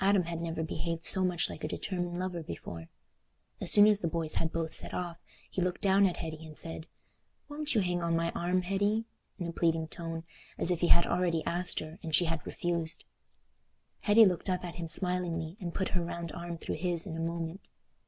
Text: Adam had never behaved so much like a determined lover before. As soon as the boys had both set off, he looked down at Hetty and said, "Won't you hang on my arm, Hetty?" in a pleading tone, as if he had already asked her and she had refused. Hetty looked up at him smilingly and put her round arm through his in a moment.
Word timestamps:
Adam 0.00 0.24
had 0.24 0.40
never 0.42 0.64
behaved 0.64 1.04
so 1.04 1.24
much 1.24 1.48
like 1.48 1.62
a 1.62 1.68
determined 1.68 2.18
lover 2.18 2.42
before. 2.42 2.88
As 3.60 3.70
soon 3.70 3.86
as 3.86 4.00
the 4.00 4.08
boys 4.08 4.34
had 4.34 4.50
both 4.50 4.74
set 4.74 4.92
off, 4.92 5.18
he 5.48 5.62
looked 5.62 5.80
down 5.80 6.04
at 6.04 6.16
Hetty 6.16 6.44
and 6.44 6.58
said, 6.58 6.88
"Won't 7.48 7.72
you 7.72 7.80
hang 7.80 8.02
on 8.02 8.16
my 8.16 8.32
arm, 8.32 8.62
Hetty?" 8.62 9.04
in 9.38 9.46
a 9.46 9.52
pleading 9.52 9.86
tone, 9.86 10.24
as 10.58 10.72
if 10.72 10.80
he 10.80 10.88
had 10.88 11.06
already 11.06 11.44
asked 11.44 11.78
her 11.78 12.00
and 12.02 12.12
she 12.12 12.24
had 12.24 12.44
refused. 12.44 13.04
Hetty 14.00 14.24
looked 14.24 14.50
up 14.50 14.64
at 14.64 14.74
him 14.74 14.88
smilingly 14.88 15.56
and 15.60 15.72
put 15.72 15.90
her 15.90 16.02
round 16.02 16.32
arm 16.32 16.58
through 16.58 16.78
his 16.78 17.06
in 17.06 17.16
a 17.16 17.20
moment. 17.20 17.68